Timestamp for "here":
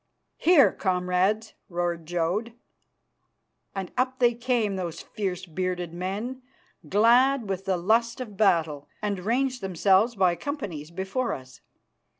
0.37-0.71